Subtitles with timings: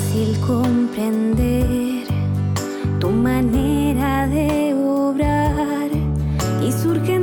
[0.00, 2.06] fácil comprender
[2.98, 5.90] tu manera de obrar
[6.62, 7.19] y surgen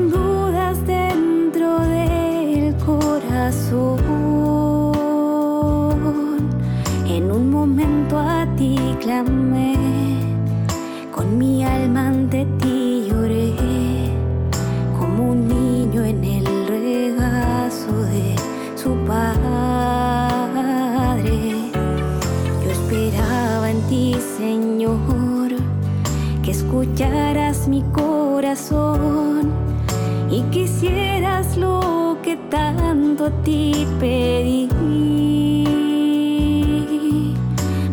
[33.47, 34.67] ti pedí.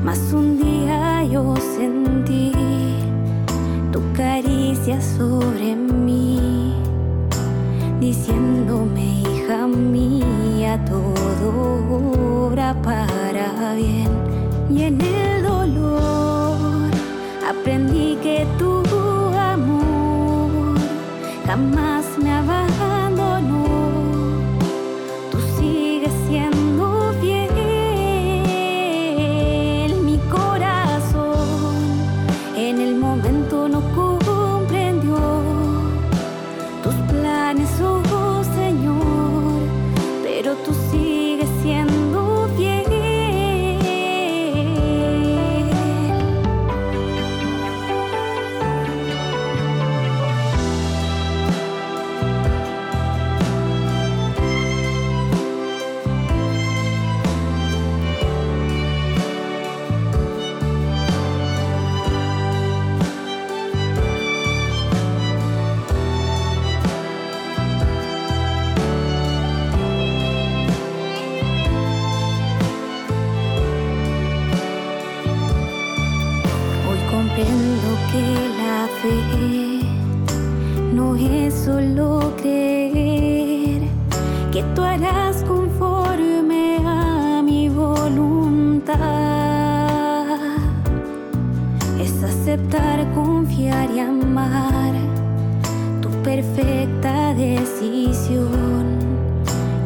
[0.03, 2.51] Mas un día yo sentí
[3.93, 6.75] tu caricia sobre mí,
[8.01, 11.47] diciéndome, hija mía, todo
[12.49, 14.11] obra para bien.
[14.75, 16.91] Y en el dolor
[17.53, 18.73] aprendí que tu
[19.55, 20.75] amor
[21.47, 23.04] jamás me abandonó.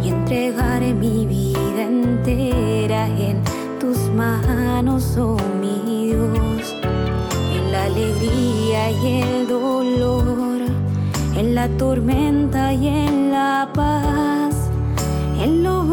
[0.03, 3.43] Y entregar mi vida entera en
[3.81, 6.77] tus manos, oh mi Dios.
[7.57, 10.61] En la alegría y el dolor,
[11.35, 14.55] en la tormenta y en la paz,
[15.43, 15.88] en lo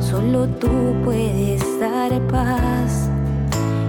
[0.00, 0.68] Solo tú
[1.04, 3.08] puedes dar paz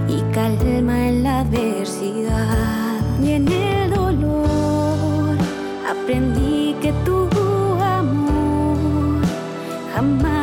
[0.07, 5.37] y calma en la adversidad y en el dolor.
[5.89, 7.27] Aprendí que tu
[7.81, 9.21] amor
[9.93, 10.42] jamás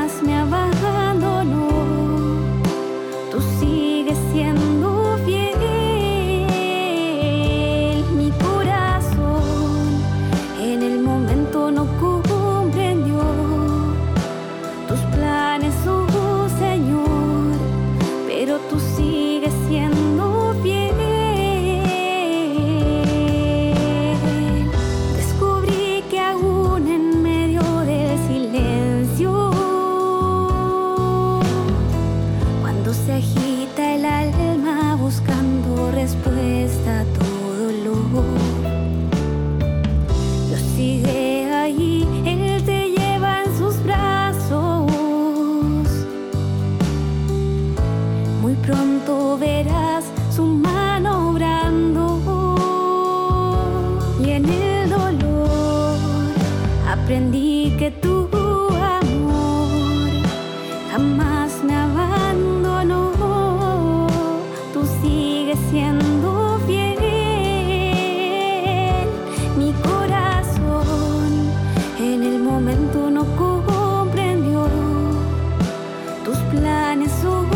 [76.92, 77.46] en su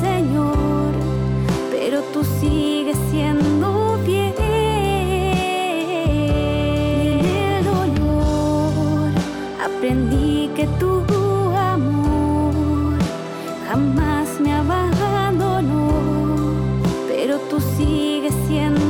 [0.00, 0.92] Señor,
[1.72, 4.32] pero tú sigues siendo fiel.
[7.18, 9.10] En el dolor
[9.60, 11.02] aprendí que tu
[11.56, 12.94] amor
[13.68, 15.88] jamás me abandonó,
[17.08, 18.83] pero tú sigues siendo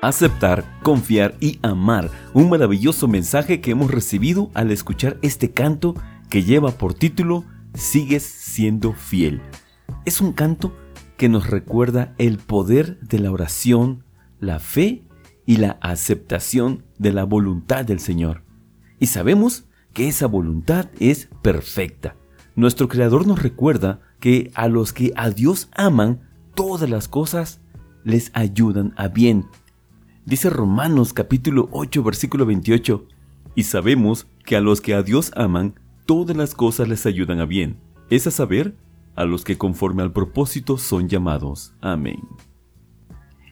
[0.00, 2.10] aceptar, confiar y amar.
[2.32, 5.94] Un maravilloso mensaje que hemos recibido al escuchar este canto
[6.28, 7.44] que lleva por título
[7.74, 9.40] Sigues siendo fiel.
[10.04, 10.74] Es un canto
[11.16, 14.04] que nos recuerda el poder de la oración,
[14.40, 15.04] la fe
[15.46, 18.42] y la aceptación de la voluntad del Señor.
[18.98, 22.16] Y sabemos que esa voluntad es perfecta.
[22.56, 26.20] Nuestro Creador nos recuerda que a los que a Dios aman,
[26.54, 27.60] todas las cosas
[28.04, 29.46] les ayudan a bien.
[30.30, 33.04] Dice Romanos capítulo 8 versículo 28,
[33.56, 35.74] y sabemos que a los que a Dios aman,
[36.06, 37.78] todas las cosas les ayudan a bien.
[38.10, 38.76] Es a saber,
[39.16, 41.74] a los que conforme al propósito son llamados.
[41.80, 42.20] Amén.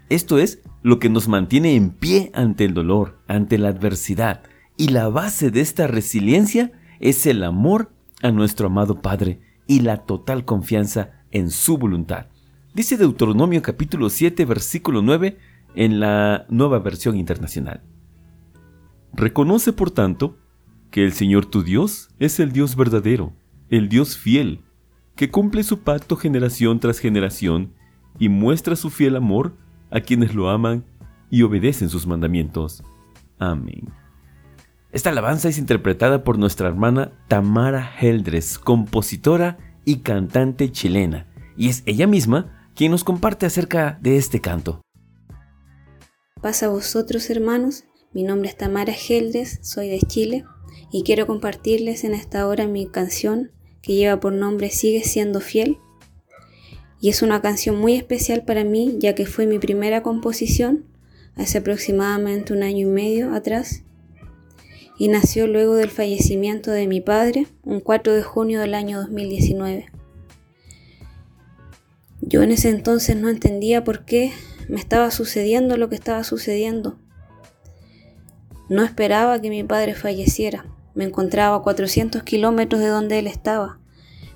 [0.09, 4.45] Esto es lo que nos mantiene en pie ante el dolor, ante la adversidad,
[4.77, 6.71] y la base de esta resiliencia
[7.01, 7.91] es el amor
[8.23, 12.27] a nuestro amado Padre y la total confianza en su voluntad.
[12.73, 15.39] Dice Deuteronomio capítulo 7 versículo 9
[15.75, 17.83] en la nueva versión internacional.
[19.13, 20.39] Reconoce por tanto
[20.91, 23.33] que el Señor tu Dios es el Dios verdadero,
[23.69, 24.63] el Dios fiel,
[25.17, 27.73] que cumple su pacto generación tras generación
[28.19, 29.57] y muestra su fiel amor
[29.91, 30.85] a quienes lo aman
[31.31, 32.83] y obedecen sus mandamientos.
[33.39, 33.89] Amén.
[34.91, 41.27] Esta alabanza es interpretada por nuestra hermana Tamara Heldres, compositora y cantante chilena,
[41.57, 44.81] y es ella misma quien nos comparte acerca de este canto.
[46.41, 47.85] Pasa a vosotros, hermanos.
[48.13, 50.45] Mi nombre es Tamara Heldres, soy de Chile,
[50.93, 53.51] y quiero compartirles en esta hora mi canción
[53.83, 55.79] que lleva por nombre Sigue siendo fiel.
[57.01, 60.85] Y es una canción muy especial para mí, ya que fue mi primera composición
[61.35, 63.83] hace aproximadamente un año y medio atrás
[64.99, 69.87] y nació luego del fallecimiento de mi padre, un 4 de junio del año 2019.
[72.21, 74.33] Yo en ese entonces no entendía por qué
[74.69, 76.99] me estaba sucediendo lo que estaba sucediendo.
[78.69, 80.67] No esperaba que mi padre falleciera.
[80.95, 83.79] Me encontraba a 400 kilómetros de donde él estaba.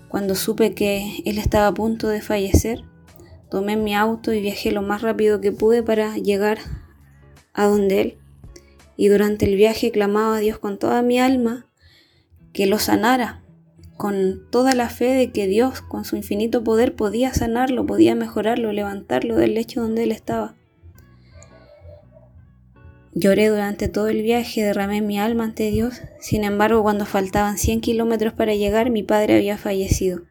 [0.09, 2.85] Cuando supe que él estaba a punto de fallecer,
[3.51, 6.59] tomé mi auto y viajé lo más rápido que pude para llegar
[7.53, 8.19] a donde él
[8.97, 11.67] y durante el viaje clamaba a Dios con toda mi alma
[12.53, 13.42] que lo sanara,
[13.97, 18.73] con toda la fe de que Dios, con su infinito poder, podía sanarlo, podía mejorarlo,
[18.73, 20.55] levantarlo del lecho donde él estaba.
[23.15, 27.83] Lloré durante todo el viaje, derramé mi alma ante Dios, sin embargo cuando faltaban 100
[27.83, 30.23] kilómetros para llegar mi padre había fallecido.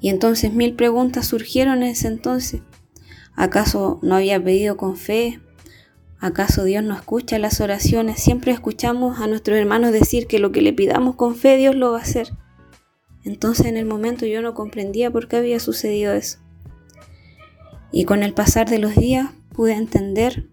[0.00, 2.62] Y entonces mil preguntas surgieron en ese entonces.
[3.34, 5.40] ¿Acaso no había pedido con fe?
[6.24, 8.18] ¿Acaso Dios no escucha las oraciones?
[8.18, 11.92] Siempre escuchamos a nuestros hermanos decir que lo que le pidamos con fe Dios lo
[11.92, 12.30] va a hacer.
[13.24, 16.38] Entonces en el momento yo no comprendía por qué había sucedido eso.
[17.92, 20.48] Y con el pasar de los días pude entender,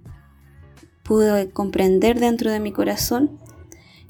[1.03, 3.39] pude comprender dentro de mi corazón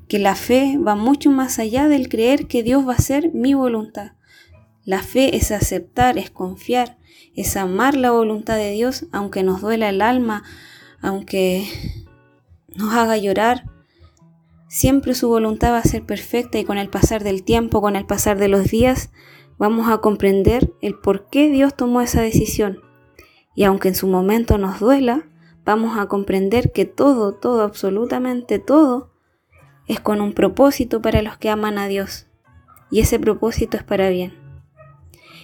[0.08, 3.54] que la fe va mucho más allá del creer que Dios va a hacer mi
[3.54, 4.14] voluntad.
[4.84, 6.98] La fe es aceptar, es confiar,
[7.36, 10.44] es amar la voluntad de Dios, aunque nos duela el alma,
[11.02, 11.68] aunque
[12.76, 13.70] nos haga llorar,
[14.68, 18.06] siempre su voluntad va a ser perfecta y con el pasar del tiempo, con el
[18.06, 19.12] pasar de los días,
[19.58, 22.80] vamos a comprender el por qué Dios tomó esa decisión.
[23.56, 25.28] Y aunque en su momento nos duela,
[25.66, 29.12] vamos a comprender que todo, todo, absolutamente todo,
[29.88, 32.28] es con un propósito para los que aman a Dios.
[32.90, 34.34] Y ese propósito es para bien.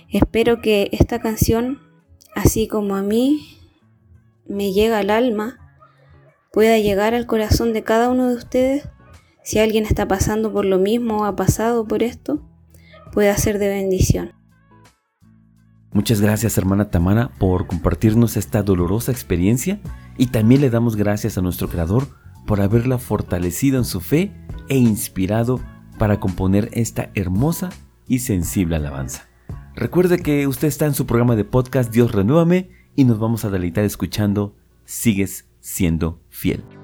[0.10, 1.82] Espero que esta canción,
[2.34, 3.57] así como a mí,
[4.50, 5.58] me llega al alma,
[6.51, 8.89] pueda llegar al corazón de cada uno de ustedes.
[9.44, 12.42] Si alguien está pasando por lo mismo o ha pasado por esto,
[13.12, 14.34] pueda ser de bendición.
[15.92, 19.80] Muchas gracias hermana Tamara por compartirnos esta dolorosa experiencia
[20.18, 22.08] y también le damos gracias a nuestro Creador
[22.46, 24.32] por haberla fortalecido en su fe
[24.70, 25.60] e inspirado
[25.98, 27.70] para componer esta hermosa
[28.08, 29.27] y sensible alabanza.
[29.75, 33.50] Recuerde que usted está en su programa de podcast Dios Renuévame y nos vamos a
[33.50, 36.77] deleitar escuchando Sigues siendo fiel.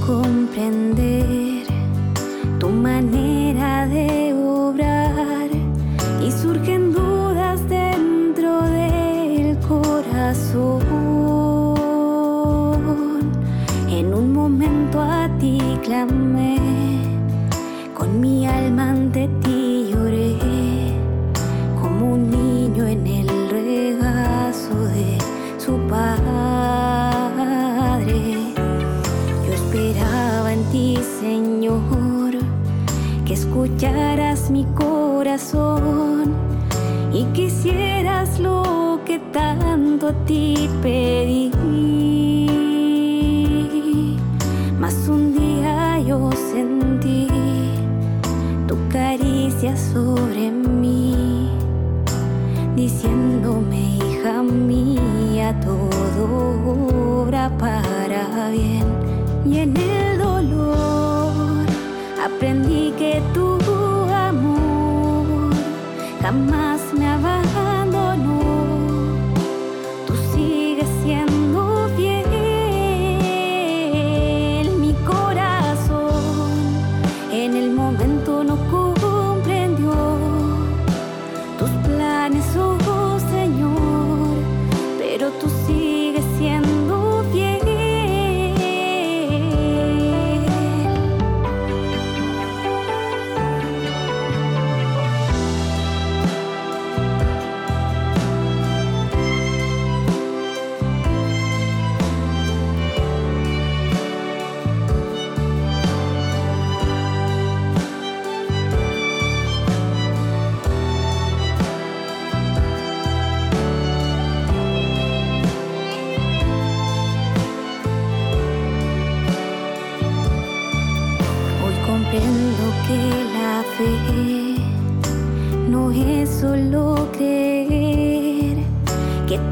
[0.00, 1.66] Comprender
[2.58, 5.48] tu manera de obrar
[6.22, 10.82] y surgen dudas dentro del corazón.
[13.88, 16.58] En un momento a ti clamé,
[17.94, 19.63] con mi alma ante ti
[33.74, 36.32] escucharas mi corazón
[37.12, 41.50] y quisieras lo que tanto a ti pedí.
[44.78, 47.26] Mas un día yo sentí
[48.68, 51.50] tu caricia sobre mí,
[52.76, 58.84] diciéndome, hija mía, todo obra para bien.
[59.44, 60.93] Y en el dolor
[62.24, 63.58] aprendí que tu
[64.12, 65.50] amor
[66.22, 68.53] jamás me abandonó.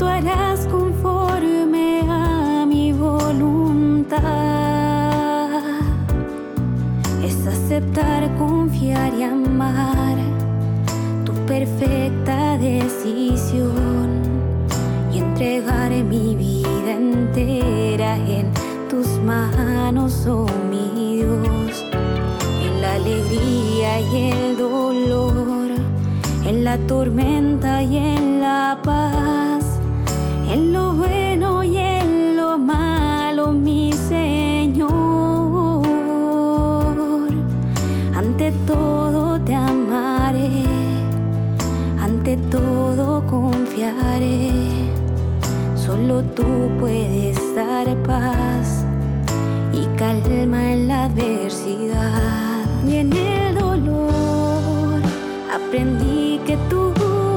[0.03, 4.21] Tú harás conforme a mi voluntad.
[7.23, 10.17] Es aceptar, confiar y amar
[11.25, 14.09] tu perfecta decisión
[15.13, 18.51] y entregar mi vida entera en
[18.91, 21.85] tus manos, oh mi Dios,
[22.67, 25.71] en la alegría y el dolor,
[26.45, 29.42] en la tormenta y en la paz,
[46.43, 48.85] tú puedes dar paz
[49.73, 55.01] y calma en la adversidad y en el dolor.
[55.59, 56.93] Aprendí que tu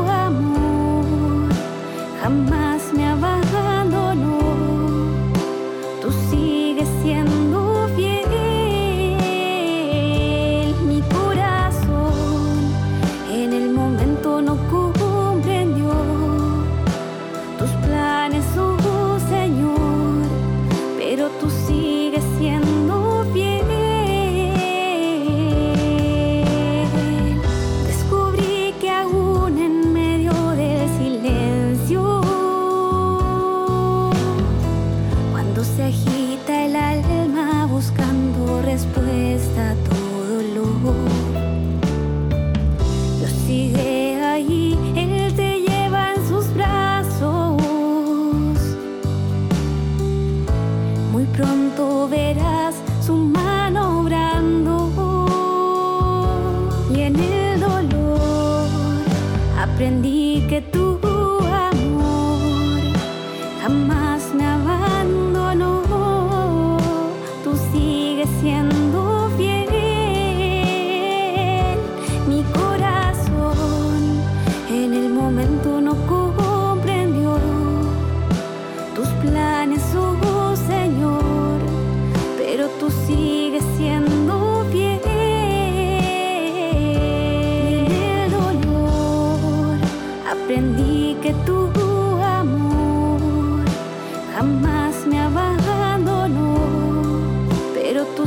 [0.09, 1.05] amor
[2.21, 4.39] jamás me abandonó.
[6.01, 7.34] Tú sigues siendo
[60.55, 60.84] que tu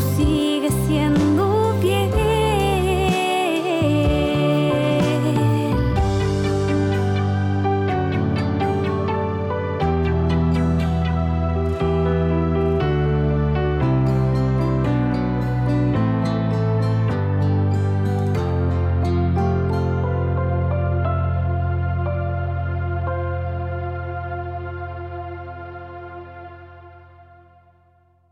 [0.01, 0.58] se